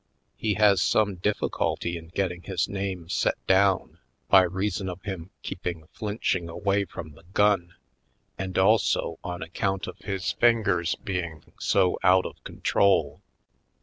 He 0.35 0.55
has 0.55 0.81
some 0.81 1.17
difficulty 1.17 1.95
in 1.95 2.07
getting 2.07 2.41
his 2.41 2.67
name 2.67 3.07
set 3.07 3.35
down 3.45 3.99
by 4.29 4.41
reason 4.41 4.89
of 4.89 5.03
him 5.03 5.29
keeping 5.43 5.85
flinching 5.93 6.49
away 6.49 6.85
from 6.85 7.11
the 7.11 7.21
gun 7.35 7.75
and 8.35 8.57
also 8.57 9.19
on 9.23 9.43
account 9.43 9.85
of 9.85 9.99
his 9.99 10.31
fingers 10.31 10.95
being 10.95 11.53
so 11.59 11.99
out 12.03 12.25
of 12.25 12.43
control. 12.43 13.21